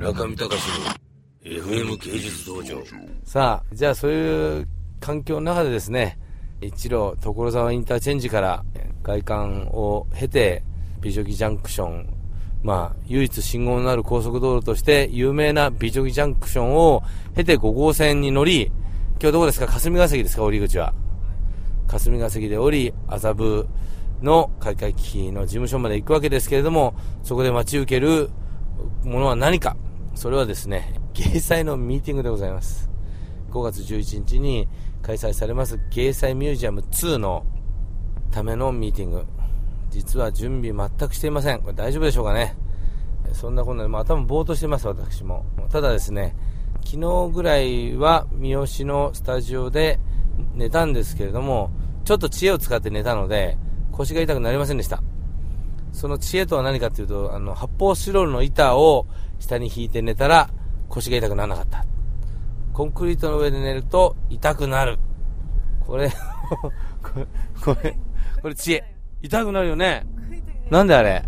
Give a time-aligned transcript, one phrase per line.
[0.00, 2.82] 中見隆の FM 芸術道場
[3.22, 6.18] さあ、じゃあそういう環境の中でですね、
[6.62, 8.64] 一路所沢インターチェンジから
[9.02, 10.62] 外観を経て、
[11.02, 12.08] 美女木ジャンクション、
[12.62, 17.02] まあ、唯一信号のある高速道路として有名な美女木ジャンクションを
[17.36, 18.72] 経て5号線に乗り、
[19.20, 19.66] 今日どこですか？
[19.66, 20.44] 霞ヶ関ですか？
[20.44, 20.94] 降り口は。
[21.88, 23.68] 霞ヶ関で降り、麻布
[24.22, 28.30] の開会機の事務所まで行くわけですけれども、そこで待ち受ける
[29.04, 29.76] ものは何か？
[30.20, 32.90] それはですね、芸祭のミーティングでございます。
[33.52, 34.68] 5月11日に
[35.00, 37.46] 開催されます芸祭ミュージアム2の
[38.30, 39.24] ためのミーティング。
[39.88, 41.62] 実は準備全くしていません。
[41.62, 42.54] これ大丈夫でしょうかね？
[43.32, 45.46] そんなこんなで、まあ、頭ぼーっとしてます、私も。
[45.70, 46.36] ただですね、
[46.84, 50.00] 昨日ぐらいは三好のスタジオで
[50.52, 51.70] 寝たんですけれども、
[52.04, 53.56] ちょっと知恵を使って寝たので、
[53.90, 55.02] 腰が痛くなりませんでした。
[56.00, 59.06] その知恵とは何かというと、あの、発泡スチロールの板を
[59.38, 60.48] 下に引いて寝たら
[60.88, 61.84] 腰が痛くならなかった。
[62.72, 64.98] コンクリートの上で寝ると痛くなる。
[65.86, 66.08] これ、
[67.02, 67.26] これ、
[67.74, 67.98] これ、
[68.40, 68.82] これ知恵。
[69.20, 70.06] 痛くなるよね。
[70.70, 71.22] なんであれ？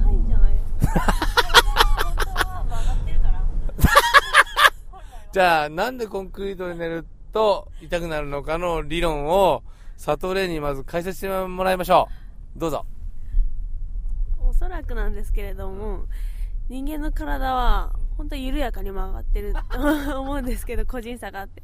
[0.00, 0.52] 硬いんじゃない？
[5.30, 7.04] じゃあ、なんでコンクリートで寝る
[7.34, 9.62] と痛くなるのかの理論を、
[10.02, 12.08] 佐藤玲にまず解説してもらいましょ
[12.56, 12.58] う。
[12.58, 12.86] どうぞ。
[14.64, 16.06] おそらくなんですけれども
[16.70, 19.60] 人間の体は本当に緩やかに曲がってると
[20.18, 21.62] 思うんですけど個人差があって。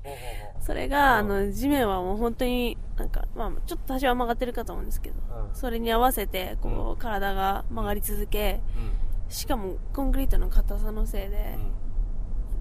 [0.60, 5.54] それがあの地面はもう本当になんか、まあ、ちょっと多少は曲がってるかと思うんですけどうん。
[5.54, 8.60] それに合わせてこう体が曲がり続け
[9.30, 11.56] しかもコンクリートの硬さのせいで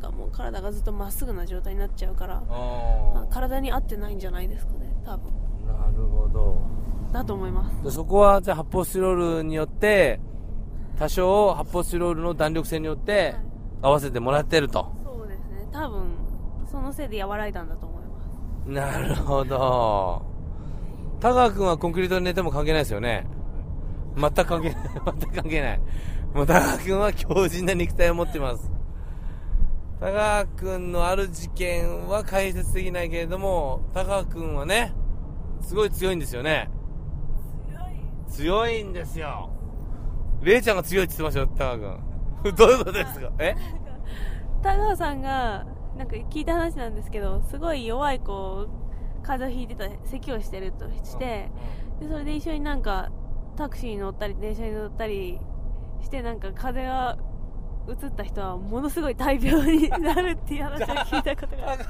[0.02, 5.34] なんかもう体がずっとまっすぐな状態になっちゃうからまあ体に合ってないんじゃないですかね多分。
[5.68, 6.80] なるほど。
[7.12, 7.84] だと思います。
[7.84, 10.20] でそこは、じゃあ発泡スチロールによって、
[11.00, 13.36] 多少発泡スチロールの弾力性によって
[13.82, 14.92] 合わせてもらってると。
[15.06, 16.10] そうですね多分
[16.70, 18.22] そのせいで和らいだんだと思いま
[18.66, 20.22] すなるほど。
[21.22, 23.26] 田川君はコンクリートで寝ても関係ないですよね。
[24.18, 24.78] 全く関係ない。
[25.06, 25.80] 全く関係ない。
[26.34, 28.70] もう田川君は強靭な肉体を持っています。
[30.02, 34.94] 田川君のある事件は解説できないけれども、田川君はね、
[35.62, 36.70] すごい強いんですよね。
[38.28, 39.50] 強いんですよ。
[40.42, 42.00] レイちゃんが強いって言ってましたよ、田川
[42.44, 42.54] 君。
[42.56, 43.30] どういうことですか？
[43.40, 43.56] え？
[44.64, 45.66] 田川さんが
[45.98, 51.50] なんか聞いた話なんですけどすごい弱いこう風邪をひいてた咳をしてるとして
[52.00, 53.10] でそれで一緒になんか
[53.58, 55.40] タクシーに乗ったり電車に乗ったり
[56.02, 57.18] してなんか風邪が
[57.90, 61.86] 移った人はものすごい大病になるっていう話を聞いたことがある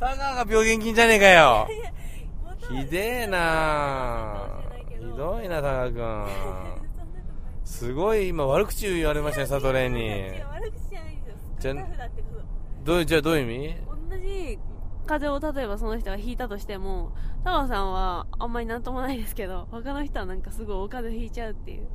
[0.00, 1.68] 田川が病原菌じゃねえかよ。
[2.70, 4.36] ひでえな
[4.88, 6.73] ひどいな、田川君。
[7.74, 10.08] すごい今悪口言われましたね、佐藤玲に。
[10.48, 11.74] 悪口じゃないですよ
[12.84, 13.76] どうじゃあどういう意味？
[14.10, 14.58] 同じ
[15.06, 17.12] 風邪を例えばその人がひいたとしても
[17.42, 21.88] 田川さんはあんまりなんともないですけど他の人はなんかすごいお風邪ひいちゃうっていう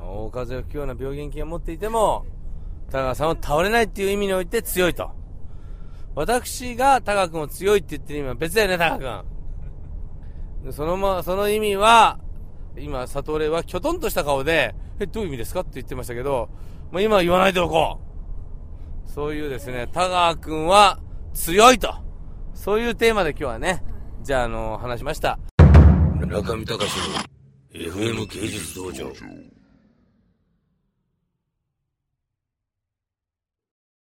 [0.00, 2.24] 大風邪をひくような病原菌を持っていても、
[2.90, 5.10] 田川さんは倒れないっていう意味において強いと。
[6.14, 10.64] 私が田川君を強いって言ってる意味は別だよね、田川君。
[10.64, 12.18] でそのま、その意味は、
[12.78, 15.60] 今、悟れはきょとんとした顔で、え、どういう意味ですか？
[15.60, 16.48] って言ってましたけど、
[16.92, 17.98] まあ、今は言わないでおこ
[19.06, 19.10] う。
[19.10, 20.98] そういうですね、田川くんは
[21.34, 21.94] 強いと。
[22.52, 23.82] そういうテーマで今日はね、
[24.22, 25.38] じゃあ、あの、話しました。
[26.26, 27.16] 中見隆の
[27.92, 29.06] FM 芸術道場